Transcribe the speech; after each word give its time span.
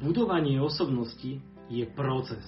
budovanie 0.00 0.56
osobnosti 0.58 1.38
je 1.68 1.84
proces. 1.94 2.42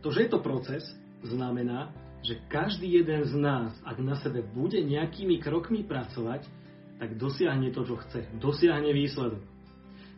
To, 0.00 0.10
že 0.10 0.26
je 0.26 0.30
to 0.32 0.40
proces, 0.40 0.84
znamená, 1.22 1.92
že 2.24 2.40
každý 2.48 2.88
jeden 3.04 3.24
z 3.24 3.36
nás, 3.36 3.72
ak 3.84 4.00
na 4.00 4.16
sebe 4.16 4.40
bude 4.40 4.80
nejakými 4.80 5.40
krokmi 5.44 5.84
pracovať, 5.84 6.48
tak 6.96 7.20
dosiahne 7.20 7.68
to, 7.68 7.84
čo 7.84 8.00
chce. 8.00 8.24
Dosiahne 8.40 8.96
výsledok. 8.96 9.44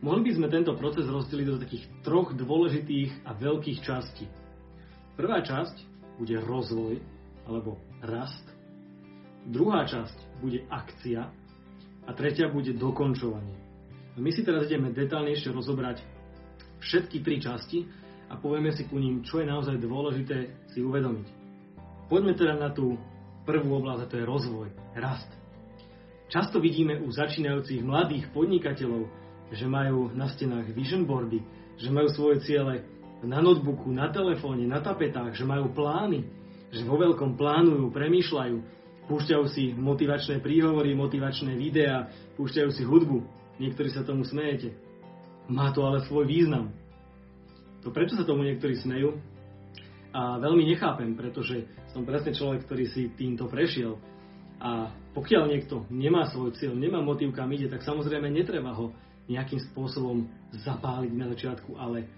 Mohli 0.06 0.22
by 0.30 0.32
sme 0.38 0.48
tento 0.52 0.72
proces 0.78 1.08
rozdeliť 1.08 1.46
do 1.50 1.58
takých 1.58 1.84
troch 2.06 2.30
dôležitých 2.30 3.26
a 3.26 3.34
veľkých 3.34 3.78
častí. 3.82 4.30
Prvá 5.18 5.42
časť 5.42 5.76
bude 6.20 6.36
rozvoj 6.38 7.00
alebo 7.48 7.80
rast. 8.04 8.44
Druhá 9.46 9.88
časť 9.88 10.42
bude 10.44 10.62
akcia 10.68 11.22
a 12.06 12.10
tretia 12.14 12.46
bude 12.52 12.76
dokončovanie. 12.76 13.56
A 14.14 14.20
my 14.20 14.30
si 14.30 14.44
teraz 14.46 14.68
ideme 14.68 14.92
detálnejšie 14.92 15.50
rozobrať 15.50 16.15
všetky 16.86 17.20
tri 17.26 17.42
časti 17.42 17.84
a 18.30 18.38
povieme 18.38 18.70
si 18.74 18.86
ku 18.86 18.98
ním, 18.98 19.26
čo 19.26 19.42
je 19.42 19.50
naozaj 19.50 19.82
dôležité 19.82 20.70
si 20.70 20.82
uvedomiť. 20.82 21.26
Poďme 22.06 22.38
teda 22.38 22.54
na 22.54 22.70
tú 22.70 22.94
prvú 23.42 23.82
oblasť, 23.82 24.00
a 24.06 24.10
to 24.10 24.16
je 24.18 24.24
rozvoj, 24.26 24.68
rast. 24.98 25.30
Často 26.26 26.58
vidíme 26.58 26.98
u 27.02 27.10
začínajúcich 27.10 27.86
mladých 27.86 28.30
podnikateľov, 28.34 29.06
že 29.54 29.66
majú 29.70 30.10
na 30.10 30.26
stenách 30.26 30.74
vision 30.74 31.06
boardy, 31.06 31.38
že 31.78 31.90
majú 31.90 32.10
svoje 32.10 32.42
ciele 32.42 32.82
na 33.22 33.38
notebooku, 33.38 33.90
na 33.94 34.10
telefóne, 34.10 34.66
na 34.66 34.82
tapetách, 34.82 35.38
že 35.38 35.46
majú 35.46 35.70
plány, 35.70 36.26
že 36.74 36.82
vo 36.82 36.98
veľkom 36.98 37.38
plánujú, 37.38 37.94
premýšľajú, 37.94 38.56
púšťajú 39.06 39.44
si 39.54 39.70
motivačné 39.74 40.42
príhovory, 40.42 40.98
motivačné 40.98 41.54
videá, 41.54 42.10
púšťajú 42.34 42.70
si 42.74 42.82
hudbu. 42.82 43.22
Niektorí 43.62 43.94
sa 43.94 44.02
tomu 44.02 44.26
smejete. 44.26 44.85
Má 45.46 45.70
to 45.70 45.86
ale 45.86 46.02
svoj 46.06 46.26
význam. 46.26 46.74
To 47.86 47.94
prečo 47.94 48.18
sa 48.18 48.26
tomu 48.26 48.42
niektorí 48.42 48.78
smejú? 48.82 49.14
A 50.10 50.40
veľmi 50.42 50.66
nechápem, 50.66 51.14
pretože 51.14 51.68
som 51.92 52.02
presne 52.02 52.34
človek, 52.34 52.66
ktorý 52.66 52.84
si 52.90 53.12
týmto 53.14 53.46
prešiel. 53.46 54.00
A 54.58 54.90
pokiaľ 55.12 55.52
niekto 55.52 55.84
nemá 55.92 56.26
svoj 56.32 56.56
cieľ, 56.56 56.74
nemá 56.74 57.04
motív, 57.04 57.36
kam 57.36 57.52
ide, 57.52 57.68
tak 57.68 57.84
samozrejme 57.84 58.32
netreba 58.32 58.72
ho 58.72 58.96
nejakým 59.28 59.60
spôsobom 59.70 60.26
zapáliť 60.64 61.12
na 61.12 61.26
začiatku, 61.34 61.76
ale 61.76 62.08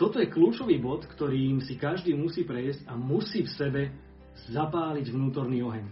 toto 0.00 0.16
je 0.16 0.32
kľúčový 0.32 0.80
bod, 0.80 1.04
ktorým 1.04 1.60
si 1.60 1.76
každý 1.76 2.16
musí 2.16 2.48
prejsť 2.48 2.88
a 2.88 2.96
musí 2.96 3.44
v 3.44 3.52
sebe 3.52 3.82
zapáliť 4.48 5.12
vnútorný 5.12 5.60
oheň. 5.60 5.86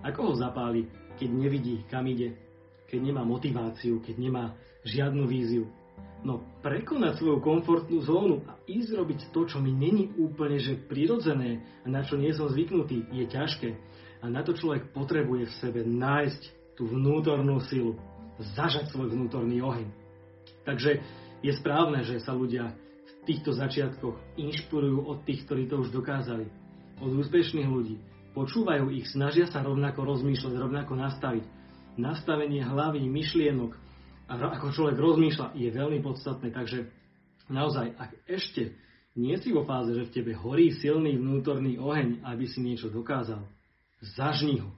Ako 0.00 0.32
ho 0.32 0.34
zapáli, 0.36 0.88
keď 1.20 1.28
nevidí, 1.36 1.84
kam 1.88 2.08
ide, 2.08 2.32
keď 2.88 3.12
nemá 3.12 3.28
motiváciu, 3.28 4.00
keď 4.00 4.16
nemá 4.16 4.44
žiadnu 4.86 5.26
víziu. 5.26 5.66
No 6.22 6.42
prekonať 6.64 7.20
svoju 7.20 7.38
komfortnú 7.44 8.02
zónu 8.02 8.42
a 8.48 8.58
ísť 8.66 8.90
robiť 8.96 9.20
to, 9.30 9.46
čo 9.46 9.58
mi 9.60 9.70
není 9.70 10.10
úplne 10.16 10.58
že 10.58 10.78
prirodzené 10.78 11.62
a 11.84 11.86
na 11.90 12.02
čo 12.02 12.16
nie 12.18 12.32
som 12.32 12.50
zvyknutý, 12.50 13.06
je 13.12 13.24
ťažké. 13.30 13.70
A 14.24 14.32
na 14.32 14.40
to 14.42 14.56
človek 14.56 14.90
potrebuje 14.90 15.46
v 15.46 15.56
sebe 15.60 15.80
nájsť 15.84 16.74
tú 16.74 16.88
vnútornú 16.88 17.62
silu, 17.68 17.94
zažať 18.56 18.90
svoj 18.90 19.12
vnútorný 19.12 19.60
oheň. 19.60 19.88
Takže 20.66 21.04
je 21.44 21.52
správne, 21.54 22.02
že 22.02 22.18
sa 22.18 22.34
ľudia 22.34 22.74
v 22.74 23.12
týchto 23.28 23.54
začiatkoch 23.54 24.16
inšpirujú 24.34 25.06
od 25.06 25.22
tých, 25.22 25.46
ktorí 25.46 25.70
to 25.70 25.84
už 25.84 25.94
dokázali. 25.94 26.48
Od 26.98 27.12
úspešných 27.12 27.68
ľudí. 27.68 28.00
Počúvajú 28.34 28.92
ich, 28.92 29.08
snažia 29.08 29.48
sa 29.48 29.64
rovnako 29.64 30.04
rozmýšľať, 30.04 30.54
rovnako 30.58 30.92
nastaviť 30.96 31.44
nastavenie 31.96 32.60
hlavy, 32.60 33.08
myšlienok 33.08 33.85
ako 34.26 34.74
človek 34.74 34.98
rozmýšľa 34.98 35.54
je 35.54 35.68
veľmi 35.70 36.02
podstatné. 36.02 36.50
Takže 36.50 36.90
naozaj, 37.50 37.94
ak 37.94 38.10
ešte 38.26 38.74
nie 39.16 39.38
si 39.38 39.54
vo 39.54 39.64
fáze, 39.64 39.94
že 39.94 40.06
v 40.06 40.14
tebe 40.14 40.32
horí 40.36 40.74
silný 40.76 41.16
vnútorný 41.16 41.78
oheň, 41.78 42.26
aby 42.26 42.44
si 42.44 42.60
niečo 42.60 42.90
dokázal, 42.92 43.46
zažni 44.18 44.60
ho. 44.60 44.70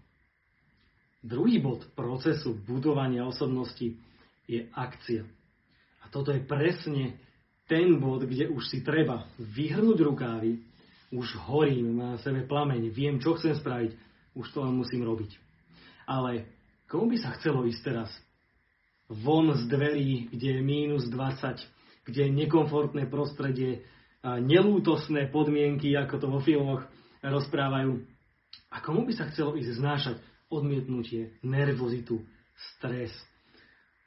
Druhý 1.24 1.58
bod 1.58 1.82
procesu 1.98 2.54
budovania 2.54 3.26
osobnosti 3.26 3.98
je 4.46 4.60
akcia. 4.70 5.26
A 6.06 6.12
toto 6.12 6.30
je 6.30 6.40
presne 6.44 7.18
ten 7.66 7.98
bod, 7.98 8.24
kde 8.24 8.48
už 8.48 8.70
si 8.70 8.80
treba 8.80 9.26
vyhrnúť 9.36 9.98
rukávy, 10.06 10.62
už 11.10 11.36
horím, 11.48 11.98
má 11.98 12.16
na 12.16 12.18
sebe 12.20 12.44
plameň, 12.44 12.92
viem, 12.92 13.18
čo 13.18 13.34
chcem 13.36 13.56
spraviť, 13.56 13.96
už 14.36 14.46
to 14.54 14.60
len 14.62 14.76
musím 14.76 15.02
robiť. 15.04 15.36
Ale 16.08 16.46
Komu 16.88 17.12
by 17.12 17.20
sa 17.20 17.36
chcelo 17.36 17.68
ísť 17.68 17.80
teraz? 17.84 18.10
Von 19.08 19.56
z 19.56 19.64
dverí, 19.72 20.28
kde 20.28 20.46
je 20.56 20.60
mínus 20.60 21.08
20, 21.08 21.64
kde 22.04 22.20
je 22.28 22.30
nekomfortné 22.44 23.08
prostredie, 23.08 23.88
nelútosné 24.20 25.32
podmienky, 25.32 25.96
ako 25.96 26.14
to 26.20 26.26
vo 26.28 26.40
filmoch 26.44 26.84
rozprávajú. 27.24 28.04
A 28.68 28.84
komu 28.84 29.08
by 29.08 29.16
sa 29.16 29.28
chcelo 29.32 29.56
ísť 29.56 29.80
znášať 29.80 30.16
odmietnutie, 30.52 31.40
nervozitu, 31.40 32.20
stres? 32.76 33.16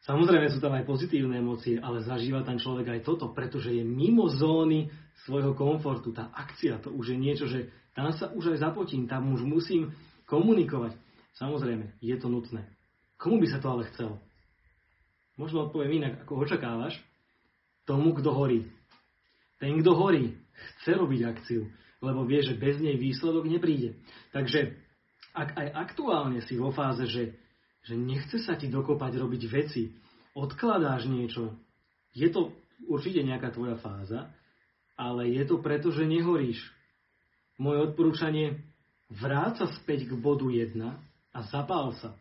Samozrejme 0.05 0.49
sú 0.49 0.57
tam 0.57 0.73
aj 0.73 0.85
pozitívne 0.85 1.37
emócie, 1.37 1.77
ale 1.77 2.01
zažíva 2.01 2.41
tam 2.41 2.57
človek 2.57 2.89
aj 2.89 3.01
toto, 3.05 3.29
pretože 3.33 3.69
je 3.69 3.85
mimo 3.85 4.29
zóny 4.29 4.89
svojho 5.25 5.53
komfortu. 5.53 6.09
Tá 6.09 6.29
akcia, 6.33 6.81
to 6.81 6.89
už 6.89 7.13
je 7.13 7.17
niečo, 7.17 7.45
že 7.45 7.69
tam 7.93 8.09
sa 8.13 8.33
už 8.33 8.57
aj 8.57 8.65
zapotím, 8.65 9.05
tam 9.05 9.29
už 9.33 9.45
musím 9.45 9.93
komunikovať. 10.25 10.97
Samozrejme, 11.37 12.01
je 12.01 12.15
to 12.17 12.33
nutné. 12.33 12.65
Komu 13.21 13.37
by 13.41 13.47
sa 13.49 13.61
to 13.61 13.67
ale 13.69 13.85
chcel? 13.93 14.17
Možno 15.41 15.65
odpoviem 15.65 16.05
inak, 16.05 16.21
ako 16.21 16.45
očakávaš. 16.45 17.01
Tomu, 17.89 18.13
kto 18.13 18.29
horí. 18.29 18.69
Ten, 19.57 19.81
kto 19.81 19.97
horí, 19.97 20.37
chce 20.53 20.93
robiť 20.93 21.21
akciu, 21.25 21.65
lebo 21.97 22.29
vie, 22.29 22.45
že 22.45 22.53
bez 22.53 22.77
nej 22.77 22.93
výsledok 22.93 23.49
nepríde. 23.49 23.97
Takže 24.37 24.77
ak 25.33 25.57
aj 25.57 25.67
aktuálne 25.73 26.45
si 26.45 26.61
vo 26.61 26.69
fáze, 26.69 27.09
že, 27.09 27.33
že 27.81 27.97
nechce 27.97 28.37
sa 28.45 28.53
ti 28.53 28.69
dokopať 28.69 29.17
robiť 29.17 29.41
veci, 29.49 29.97
odkladáš 30.37 31.09
niečo, 31.09 31.57
je 32.13 32.29
to 32.29 32.53
určite 32.85 33.25
nejaká 33.25 33.49
tvoja 33.49 33.81
fáza, 33.81 34.29
ale 34.93 35.25
je 35.33 35.41
to 35.49 35.57
preto, 35.57 35.89
že 35.89 36.05
nehoríš. 36.05 36.61
Moje 37.57 37.81
odporúčanie, 37.89 38.61
vráť 39.09 39.65
sa 39.65 39.67
späť 39.81 40.05
k 40.05 40.13
bodu 40.13 40.45
1 40.45 40.77
a 41.33 41.39
zapál 41.49 41.97
sa. 41.97 42.13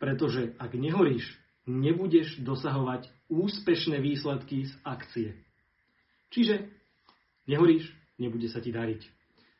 Pretože 0.00 0.56
ak 0.56 0.72
nehoríš, 0.72 1.43
nebudeš 1.64 2.40
dosahovať 2.44 3.08
úspešné 3.28 4.00
výsledky 4.00 4.68
z 4.68 4.72
akcie. 4.84 5.28
Čiže 6.32 6.68
nehoríš, 7.48 7.88
nebude 8.20 8.48
sa 8.52 8.60
ti 8.60 8.72
dariť. 8.72 9.02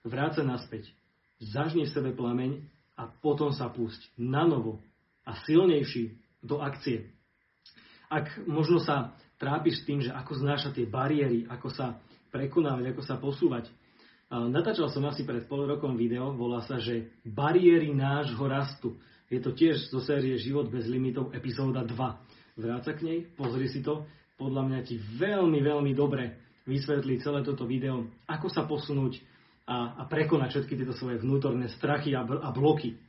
Vráť 0.04 0.40
sa 0.40 0.44
naspäť. 0.44 0.92
Zažni 1.40 1.88
v 1.88 1.94
sebe 1.94 2.10
plameň 2.12 2.60
a 2.94 3.08
potom 3.08 3.50
sa 3.50 3.72
púšť 3.72 4.16
na 4.20 4.44
novo 4.44 4.80
a 5.24 5.36
silnejší 5.48 6.14
do 6.44 6.60
akcie. 6.60 7.10
Ak 8.12 8.30
možno 8.44 8.78
sa 8.78 9.16
trápiš 9.40 9.82
s 9.82 9.86
tým, 9.88 9.98
že 10.04 10.12
ako 10.12 10.44
znášať 10.44 10.72
tie 10.82 10.86
bariéry, 10.86 11.48
ako 11.48 11.72
sa 11.72 11.98
prekonávať, 12.30 12.92
ako 12.92 13.02
sa 13.02 13.16
posúvať, 13.16 13.72
Natáčal 14.34 14.90
som 14.90 15.04
asi 15.06 15.22
pred 15.22 15.46
pol 15.46 15.62
rokom 15.68 15.94
video, 15.94 16.34
volá 16.34 16.64
sa, 16.66 16.80
že 16.80 17.12
Bariéry 17.22 17.94
nášho 17.94 18.42
rastu. 18.48 18.98
Je 19.32 19.40
to 19.40 19.56
tiež 19.56 19.88
zo 19.88 20.04
série 20.04 20.36
Život 20.36 20.68
bez 20.68 20.84
limitov, 20.84 21.32
epizóda 21.32 21.80
2. 21.80 22.60
Vráca 22.60 22.92
k 22.92 23.00
nej, 23.02 23.18
pozri 23.34 23.66
si 23.72 23.80
to. 23.80 24.04
Podľa 24.36 24.62
mňa 24.66 24.80
ti 24.84 25.00
veľmi, 25.00 25.58
veľmi 25.64 25.92
dobre 25.96 26.44
vysvetlí 26.68 27.20
celé 27.20 27.40
toto 27.40 27.64
video, 27.64 28.08
ako 28.28 28.48
sa 28.52 28.68
posunúť 28.68 29.20
a, 29.64 30.00
a 30.00 30.02
prekonať 30.04 30.48
všetky 30.52 30.74
tieto 30.76 30.92
svoje 30.96 31.20
vnútorné 31.20 31.72
strachy 31.72 32.12
a, 32.12 32.24
a 32.24 32.50
bloky. 32.52 33.00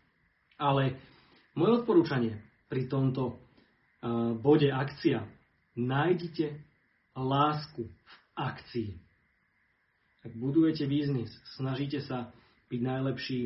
Ale 0.55 0.95
moje 1.55 1.83
odporúčanie 1.83 2.39
pri 2.71 2.87
tomto 2.87 3.35
uh, 3.35 4.35
bode 4.39 4.71
akcia, 4.71 5.23
nájdite 5.75 6.55
lásku 7.15 7.87
v 7.87 8.13
akcii. 8.35 8.91
Ak 10.25 10.31
budujete 10.35 10.87
biznis, 10.87 11.31
snažíte 11.59 12.03
sa 12.03 12.31
byť 12.67 12.79
najlepší 12.81 13.39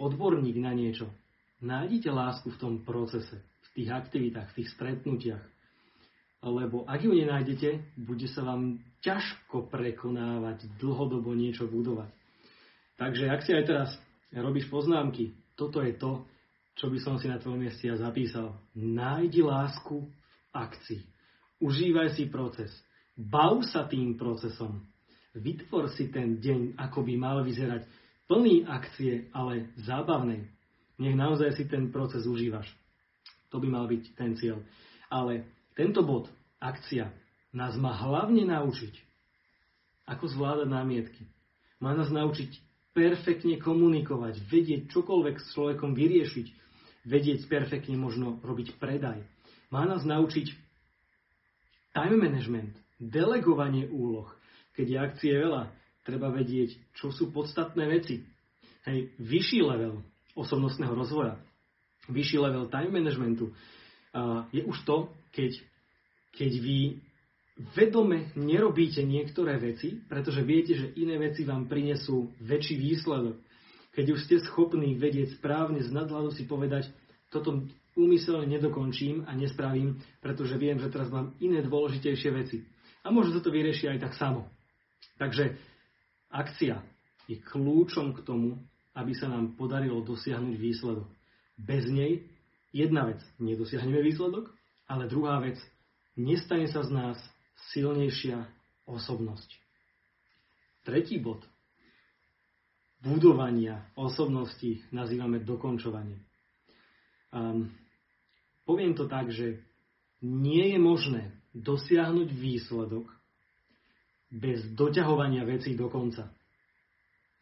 odborník 0.00 0.56
na 0.62 0.72
niečo, 0.72 1.10
nájdite 1.60 2.10
lásku 2.10 2.48
v 2.50 2.60
tom 2.60 2.74
procese, 2.84 3.40
v 3.40 3.68
tých 3.76 3.88
aktivitách, 3.92 4.48
v 4.52 4.56
tých 4.60 4.68
stretnutiach. 4.74 5.44
Lebo 6.40 6.88
ak 6.88 7.04
ju 7.04 7.12
nenájdete, 7.12 8.00
bude 8.00 8.24
sa 8.32 8.44
vám 8.44 8.80
ťažko 9.04 9.68
prekonávať, 9.68 10.72
dlhodobo 10.80 11.36
niečo 11.36 11.68
budovať. 11.68 12.08
Takže 12.96 13.28
ak 13.28 13.40
si 13.44 13.52
aj 13.52 13.64
teraz 13.68 13.90
robíš 14.32 14.68
poznámky, 14.72 15.36
toto 15.56 15.84
je 15.84 15.96
to, 15.96 16.24
čo 16.80 16.88
by 16.88 16.98
som 17.00 17.20
si 17.20 17.28
na 17.28 17.36
tvojom 17.36 17.60
mieste 17.60 17.88
ja 17.88 17.96
zapísal. 18.00 18.56
Nájdi 18.72 19.44
lásku 19.44 20.08
v 20.08 20.52
akcii. 20.56 21.02
Užívaj 21.60 22.16
si 22.16 22.24
proces. 22.32 22.72
Bav 23.12 23.60
sa 23.68 23.84
tým 23.84 24.16
procesom. 24.16 24.80
Vytvor 25.36 25.92
si 25.92 26.08
ten 26.08 26.40
deň, 26.40 26.80
ako 26.80 27.04
by 27.04 27.14
mal 27.20 27.44
vyzerať 27.44 27.84
plný 28.24 28.64
akcie, 28.64 29.28
ale 29.36 29.76
zábavnej. 29.76 30.48
Nech 31.00 31.16
naozaj 31.16 31.56
si 31.56 31.64
ten 31.64 31.88
proces 31.88 32.28
užívaš. 32.28 32.68
To 33.48 33.56
by 33.56 33.66
mal 33.72 33.88
byť 33.88 34.04
ten 34.20 34.36
cieľ. 34.36 34.60
Ale 35.08 35.48
tento 35.72 36.04
bod, 36.04 36.28
akcia, 36.60 37.08
nás 37.56 37.74
má 37.80 37.96
hlavne 37.96 38.44
naučiť, 38.46 38.94
ako 40.06 40.24
zvládať 40.28 40.68
námietky. 40.68 41.24
Má 41.80 41.96
nás 41.96 42.12
naučiť 42.12 42.52
perfektne 42.92 43.56
komunikovať, 43.56 44.44
vedieť 44.44 44.92
čokoľvek 44.92 45.36
s 45.40 45.46
človekom 45.56 45.96
vyriešiť, 45.96 46.46
vedieť 47.08 47.48
perfektne 47.48 47.96
možno 47.96 48.36
robiť 48.44 48.76
predaj. 48.76 49.24
Má 49.72 49.88
nás 49.88 50.04
naučiť 50.04 50.52
time 51.96 52.20
management, 52.20 52.76
delegovanie 53.00 53.88
úloh. 53.88 54.28
Keď 54.76 54.86
je 54.86 54.98
akcie 55.00 55.32
veľa, 55.32 55.72
treba 56.04 56.28
vedieť, 56.28 56.76
čo 56.92 57.08
sú 57.08 57.32
podstatné 57.32 57.88
veci. 57.88 58.20
Hej, 58.84 59.16
vyšší 59.16 59.64
level 59.64 60.04
osobnostného 60.38 60.94
rozvoja, 60.94 61.38
vyšší 62.10 62.38
level 62.38 62.66
time 62.70 62.90
managementu 62.90 63.52
je 64.50 64.62
už 64.66 64.78
to, 64.82 64.96
keď, 65.30 65.52
keď 66.34 66.52
vy 66.58 66.78
vedome 67.76 68.32
nerobíte 68.34 69.04
niektoré 69.04 69.60
veci, 69.60 70.00
pretože 70.08 70.42
viete, 70.42 70.74
že 70.74 70.96
iné 70.98 71.20
veci 71.20 71.46
vám 71.46 71.68
prinesú 71.68 72.32
väčší 72.40 72.80
výsledok. 72.80 73.36
Keď 73.94 74.06
už 74.10 74.20
ste 74.26 74.36
schopní 74.42 74.96
vedieť 74.96 75.38
správne 75.38 75.82
z 75.82 75.90
nadhľadu 75.92 76.34
si 76.34 76.46
povedať, 76.46 76.88
toto 77.30 77.66
úmyselne 77.98 78.46
nedokončím 78.46 79.26
a 79.26 79.34
nespravím, 79.34 79.98
pretože 80.22 80.56
viem, 80.56 80.78
že 80.78 80.90
teraz 80.90 81.10
mám 81.10 81.34
iné 81.42 81.62
dôležitejšie 81.62 82.30
veci. 82.32 82.64
A 83.02 83.10
možno 83.10 83.38
sa 83.38 83.42
to 83.42 83.54
vyrieši 83.54 83.90
aj 83.92 83.98
tak 84.02 84.14
samo. 84.16 84.46
Takže 85.18 85.58
akcia 86.32 86.80
je 87.28 87.36
kľúčom 87.38 88.16
k 88.16 88.24
tomu, 88.24 88.58
aby 88.94 89.12
sa 89.14 89.30
nám 89.30 89.54
podarilo 89.54 90.02
dosiahnuť 90.02 90.54
výsledok. 90.58 91.08
Bez 91.60 91.86
nej 91.86 92.26
jedna 92.74 93.06
vec, 93.06 93.20
nedosiahneme 93.38 94.02
výsledok, 94.02 94.50
ale 94.90 95.06
druhá 95.06 95.38
vec, 95.38 95.58
nestane 96.18 96.66
sa 96.66 96.82
z 96.82 96.90
nás 96.90 97.18
silnejšia 97.70 98.48
osobnosť. 98.88 99.50
Tretí 100.82 101.20
bod 101.20 101.44
budovania 103.00 103.88
osobnosti 103.96 104.84
nazývame 104.92 105.40
dokončovanie. 105.40 106.20
Um, 107.32 107.72
poviem 108.68 108.92
to 108.92 109.08
tak, 109.08 109.32
že 109.32 109.60
nie 110.20 110.76
je 110.76 110.78
možné 110.80 111.22
dosiahnuť 111.56 112.28
výsledok 112.28 113.08
bez 114.30 114.62
doťahovania 114.76 115.42
vecí 115.48 115.74
do 115.74 115.88
konca. 115.88 116.30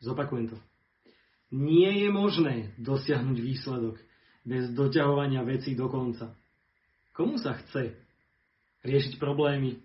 Zopakujem 0.00 0.54
to. 0.54 0.58
Nie 1.48 2.04
je 2.04 2.08
možné 2.12 2.76
dosiahnuť 2.76 3.38
výsledok 3.40 3.96
bez 4.44 4.68
doťahovania 4.76 5.44
vecí 5.44 5.72
do 5.72 5.88
konca. 5.88 6.36
Komu 7.16 7.40
sa 7.40 7.56
chce 7.56 7.96
riešiť 8.84 9.16
problémy? 9.16 9.80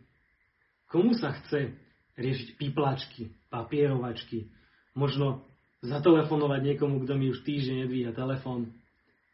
Komu 0.91 1.15
sa 1.15 1.33
chce 1.33 1.73
riešiť 2.19 2.59
piplačky, 2.59 3.31
papierovačky? 3.47 4.51
Možno 4.93 5.47
zatelefonovať 5.81 6.61
niekomu, 6.61 7.03
kto 7.03 7.15
mi 7.15 7.31
už 7.31 7.41
týždeň 7.47 7.87
nedvíha 7.87 8.11
telefón? 8.11 8.75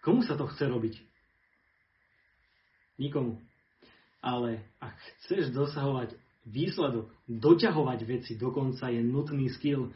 Komu 0.05 0.23
sa 0.23 0.37
to 0.39 0.47
chce 0.47 0.69
robiť? 0.69 0.95
Nikomu. 3.01 3.41
Ale 4.19 4.63
ak 4.79 4.95
chceš 5.23 5.51
dosahovať 5.51 6.15
výsledok, 6.43 7.09
doťahovať 7.27 7.99
veci 8.03 8.33
dokonca 8.35 8.91
je 8.91 8.99
nutný 9.03 9.47
skill, 9.53 9.91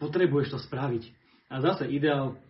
potrebuješ 0.00 0.56
to 0.56 0.58
spraviť. 0.60 1.21
A 1.52 1.60
zase 1.60 1.84
ideál 1.92 2.40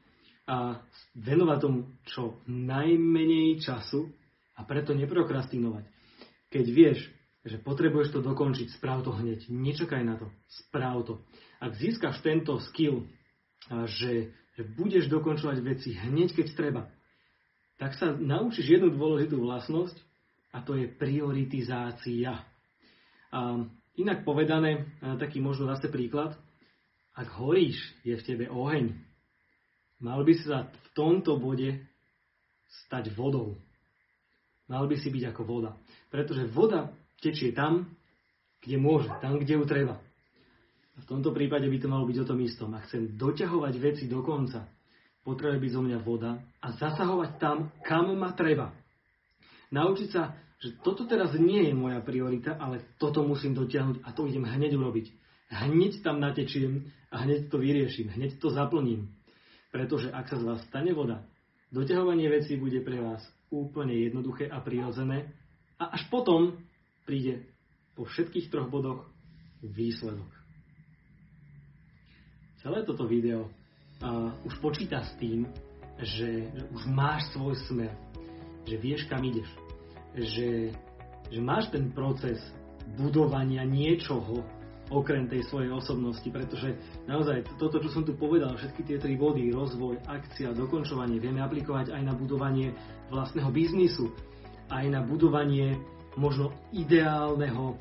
a 0.46 0.78
venovať 1.14 1.58
tomu 1.58 1.90
čo 2.06 2.43
najmenej 2.46 3.62
času 3.62 4.10
a 4.58 4.66
preto 4.66 4.94
neprokrastinovať. 4.94 5.87
Keď 6.50 6.66
vieš, 6.70 7.10
že 7.43 7.58
potrebuješ 7.58 8.14
to 8.14 8.20
dokončiť, 8.22 8.78
správ 8.78 9.02
to 9.02 9.14
hneď. 9.14 9.50
Nečakaj 9.50 10.02
na 10.02 10.19
to. 10.19 10.31
Správ 10.46 11.02
to. 11.06 11.14
Ak 11.58 11.75
získaš 11.78 12.22
tento 12.22 12.58
skill, 12.70 13.06
že, 13.70 14.34
že 14.58 14.62
budeš 14.62 15.10
dokončovať 15.10 15.58
veci 15.62 15.94
hneď, 15.94 16.34
keď 16.34 16.46
treba, 16.55 16.82
tak 17.78 17.98
sa 17.98 18.14
naučíš 18.14 18.78
jednu 18.78 18.94
dôležitú 18.94 19.43
vlastnosť 19.43 19.98
a 20.55 20.62
to 20.62 20.78
je 20.78 20.87
prioritizácia. 20.90 22.46
A 23.32 23.40
inak 23.98 24.22
povedané, 24.26 24.90
taký 25.19 25.43
možno 25.43 25.70
zase 25.70 25.90
príklad, 25.90 26.38
ak 27.12 27.29
horíš, 27.37 27.76
je 28.03 28.17
v 28.17 28.26
tebe 28.26 28.44
oheň, 28.49 28.97
mal 30.00 30.25
by 30.25 30.35
sa 30.41 30.69
v 30.69 30.87
tomto 30.97 31.37
bode 31.37 31.76
stať 32.88 33.12
vodou. 33.12 33.61
Mal 34.73 34.88
by 34.88 34.97
si 34.97 35.12
byť 35.12 35.37
ako 35.37 35.43
voda. 35.44 35.76
Pretože 36.09 36.49
voda 36.49 36.88
tečie 37.20 37.53
tam, 37.53 37.93
kde 38.64 38.76
môže, 38.81 39.12
tam, 39.20 39.37
kde 39.37 39.61
ju 39.61 39.64
treba. 39.69 40.00
A 40.97 40.99
v 41.00 41.09
tomto 41.09 41.32
prípade 41.32 41.69
by 41.69 41.79
to 41.81 41.88
malo 41.93 42.09
byť 42.09 42.17
o 42.25 42.29
tom 42.29 42.41
istom. 42.41 42.73
Ak 42.73 42.88
chcem 42.88 43.17
doťahovať 43.17 43.75
veci 43.76 44.05
do 44.08 44.25
konca, 44.25 44.69
potrebuje 45.25 45.58
byť 45.61 45.73
zo 45.73 45.82
mňa 45.85 45.99
voda 46.00 46.41
a 46.61 46.69
zasahovať 46.73 47.31
tam, 47.37 47.69
kam 47.85 48.12
ma 48.17 48.32
treba. 48.32 48.73
Naučiť 49.73 50.08
sa, 50.12 50.37
že 50.61 50.79
toto 50.85 51.08
teraz 51.08 51.35
nie 51.35 51.69
je 51.69 51.75
moja 51.75 51.99
priorita, 52.05 52.61
ale 52.61 52.94
toto 53.00 53.25
musím 53.25 53.56
dotiahnuť 53.56 54.05
a 54.05 54.08
to 54.12 54.29
idem 54.29 54.44
hneď 54.47 54.76
urobiť. 54.79 55.21
Hneď 55.52 56.00
tam 56.00 56.16
natečiem 56.16 56.88
a 57.12 57.28
hneď 57.28 57.52
to 57.52 57.60
vyrieším, 57.60 58.08
hneď 58.08 58.40
to 58.40 58.49
zaplním. 58.49 59.12
Pretože 59.69 60.08
ak 60.08 60.32
sa 60.32 60.40
z 60.40 60.44
vás 60.49 60.60
stane 60.64 60.96
voda, 60.96 61.28
doťahovanie 61.69 62.28
vecí 62.32 62.56
bude 62.56 62.81
pre 62.81 63.04
vás 63.04 63.20
úplne 63.52 63.93
jednoduché 63.93 64.49
a 64.49 64.64
prirodzené 64.64 65.28
a 65.76 65.93
až 65.93 66.08
potom 66.08 66.56
príde 67.04 67.52
po 67.93 68.08
všetkých 68.08 68.49
troch 68.49 68.72
bodoch 68.72 69.04
výsledok. 69.60 70.28
Celé 72.64 72.88
toto 72.88 73.05
video 73.05 73.44
uh, 73.44 74.32
už 74.48 74.56
počíta 74.62 75.05
s 75.05 75.12
tým, 75.20 75.44
že, 76.00 76.48
že 76.48 76.62
už 76.72 76.82
máš 76.88 77.28
svoj 77.37 77.58
smer, 77.69 77.93
že 78.64 78.76
vieš, 78.81 79.05
kam 79.10 79.20
ideš, 79.20 79.50
že, 80.17 80.72
že 81.29 81.41
máš 81.43 81.69
ten 81.69 81.93
proces 81.93 82.41
budovania 82.96 83.67
niečoho, 83.67 84.41
okrem 84.91 85.31
tej 85.31 85.46
svojej 85.46 85.70
osobnosti, 85.70 86.27
pretože 86.27 86.74
naozaj 87.06 87.46
toto, 87.60 87.79
čo 87.79 87.89
som 87.93 88.03
tu 88.03 88.19
povedal, 88.19 88.56
všetky 88.58 88.82
tie 88.82 88.96
tri 88.98 89.15
body, 89.15 89.55
rozvoj, 89.55 90.01
akcia, 90.08 90.56
dokončovanie, 90.56 91.22
vieme 91.22 91.44
aplikovať 91.44 91.94
aj 91.94 92.03
na 92.03 92.15
budovanie 92.17 92.74
vlastného 93.12 93.51
biznisu, 93.55 94.10
aj 94.72 94.84
na 94.91 95.01
budovanie 95.05 95.79
možno 96.17 96.53
ideálneho, 96.72 97.77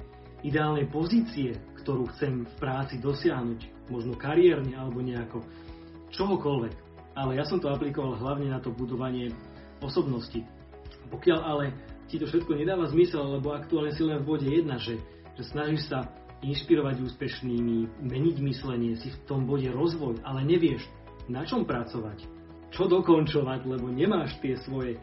ideálnej 0.45 0.87
pozície, 0.87 1.57
ktorú 1.81 2.11
chcem 2.15 2.45
v 2.45 2.53
práci 2.61 3.01
dosiahnuť, 3.01 3.89
možno 3.89 4.13
kariérne 4.15 4.77
alebo 4.77 5.01
nejako, 5.01 5.41
čohokoľvek. 6.13 6.73
Ale 7.17 7.35
ja 7.35 7.43
som 7.43 7.59
to 7.59 7.67
aplikoval 7.67 8.15
hlavne 8.15 8.47
na 8.53 8.63
to 8.63 8.71
budovanie 8.71 9.35
osobnosti. 9.83 10.45
Pokiaľ 11.11 11.39
ale 11.43 11.65
ti 12.07 12.15
to 12.19 12.29
všetko 12.29 12.55
nedáva 12.55 12.87
zmysel, 12.87 13.39
lebo 13.39 13.51
aktuálne 13.51 13.91
si 13.91 14.03
len 14.03 14.23
v 14.23 14.29
bode 14.31 14.47
jedna, 14.47 14.79
že, 14.79 14.95
že 15.35 15.43
snažíš 15.51 15.91
sa 15.91 16.07
inšpirovať 16.41 17.05
úspešnými, 17.05 18.01
meniť 18.01 18.37
myslenie, 18.41 18.97
si 18.97 19.13
v 19.13 19.21
tom 19.29 19.45
bode 19.45 19.69
rozvoj, 19.69 20.25
ale 20.25 20.41
nevieš, 20.41 20.85
na 21.29 21.45
čom 21.45 21.65
pracovať, 21.69 22.25
čo 22.73 22.89
dokončovať, 22.89 23.61
lebo 23.69 23.93
nemáš 23.93 24.35
tie 24.41 24.57
svoje 24.65 24.97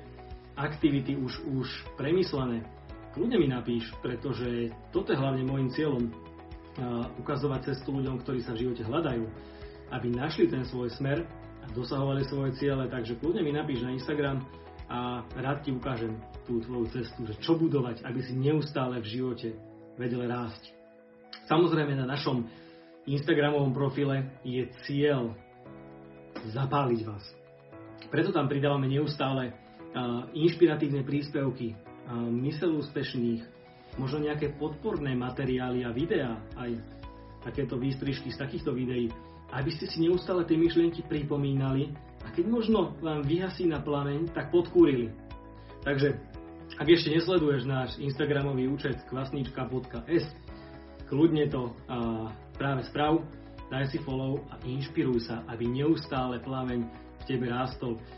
aktivity 0.58 1.14
už, 1.14 1.38
už 1.46 1.66
premyslené, 1.94 2.66
kľudne 3.14 3.38
mi 3.38 3.48
napíš, 3.50 3.86
pretože 4.02 4.74
toto 4.90 5.14
je 5.14 5.20
hlavne 5.20 5.46
môjim 5.46 5.70
cieľom, 5.70 6.10
ukazovať 7.18 7.74
cestu 7.74 7.90
ľuďom, 7.90 8.22
ktorí 8.22 8.42
sa 8.46 8.54
v 8.54 8.66
živote 8.66 8.86
hľadajú, 8.86 9.24
aby 9.90 10.06
našli 10.14 10.46
ten 10.46 10.62
svoj 10.62 10.94
smer 10.94 11.26
a 11.62 11.66
dosahovali 11.74 12.22
svoje 12.26 12.54
ciele, 12.58 12.86
takže 12.86 13.18
kľudne 13.18 13.42
mi 13.42 13.50
napíš 13.50 13.82
na 13.82 13.94
Instagram 13.94 14.46
a 14.86 15.26
rád 15.34 15.66
ti 15.66 15.74
ukážem 15.74 16.14
tú 16.46 16.62
tvoju 16.62 16.86
cestu, 16.94 17.26
že 17.26 17.34
čo 17.42 17.58
budovať, 17.58 18.06
aby 18.06 18.20
si 18.22 18.32
neustále 18.38 19.02
v 19.02 19.10
živote 19.10 19.48
vedel 19.98 20.22
rásť. 20.30 20.77
Samozrejme 21.48 21.96
na 21.96 22.06
našom 22.08 22.44
Instagramovom 23.08 23.72
profile 23.72 24.36
je 24.44 24.68
cieľ 24.84 25.32
zapáliť 26.52 27.00
vás. 27.08 27.24
Preto 28.12 28.30
tam 28.30 28.46
pridávame 28.46 28.86
neustále 28.86 29.56
inšpiratívne 30.36 31.02
príspevky, 31.02 31.72
mysel 32.44 32.76
úspešných, 32.78 33.42
možno 33.96 34.28
nejaké 34.28 34.54
podporné 34.60 35.16
materiály 35.16 35.82
a 35.82 35.90
videá, 35.90 36.38
aj 36.60 36.76
takéto 37.42 37.80
výstrižky 37.80 38.30
z 38.30 38.38
takýchto 38.38 38.76
videí, 38.76 39.08
aby 39.50 39.70
ste 39.72 39.88
si 39.88 40.04
neustále 40.04 40.44
tie 40.44 40.60
myšlienky 40.60 41.08
pripomínali 41.08 41.90
a 42.22 42.28
keď 42.30 42.44
možno 42.46 42.92
vám 43.00 43.24
vyhasí 43.24 43.64
na 43.64 43.80
plameň, 43.80 44.36
tak 44.36 44.52
podkúrili. 44.52 45.08
Takže, 45.80 46.20
ak 46.76 46.86
ešte 46.86 47.16
nesleduješ 47.16 47.64
náš 47.64 47.96
Instagramový 47.96 48.68
účet 48.68 49.00
kvasnička.s, 49.08 50.28
kľudne 51.08 51.44
to 51.50 51.74
uh, 51.88 52.30
práve 52.54 52.86
sprav, 52.88 53.20
daj 53.68 53.90
si 53.92 53.98
follow 54.00 54.40
a 54.48 54.56
inšpiruj 54.64 55.28
sa, 55.28 55.44
aby 55.50 55.68
neustále 55.68 56.40
plameň 56.40 56.86
v 56.88 57.22
tebe 57.28 57.50
rástol. 57.50 58.00